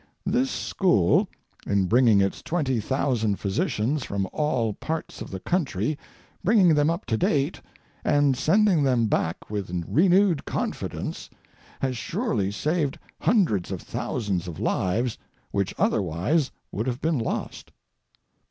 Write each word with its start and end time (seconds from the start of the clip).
This 0.25 0.49
school, 0.49 1.27
in 1.67 1.85
bringing 1.85 2.21
its 2.21 2.41
twenty 2.41 2.79
thousand 2.79 3.35
physicians 3.39 4.03
from 4.03 4.27
all 4.33 4.73
parts 4.73 5.21
of 5.21 5.29
the 5.29 5.39
country, 5.39 5.95
bringing 6.43 6.73
them 6.73 6.89
up 6.89 7.05
to 7.05 7.17
date, 7.17 7.61
and 8.03 8.35
sending 8.35 8.81
them 8.81 9.05
back 9.05 9.51
with 9.51 9.85
renewed 9.87 10.43
confidence, 10.43 11.29
has 11.81 11.95
surely 11.97 12.49
saved 12.49 12.97
hundreds 13.19 13.71
of 13.71 13.79
thousands 13.79 14.47
of 14.47 14.59
lives 14.59 15.19
which 15.51 15.71
otherwise 15.77 16.49
would 16.71 16.87
have 16.87 16.99
been 16.99 17.19
lost. 17.19 17.71